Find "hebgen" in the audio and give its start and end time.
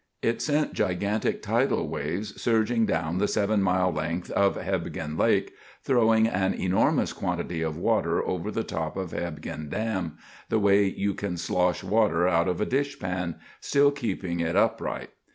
4.55-5.15, 9.11-9.69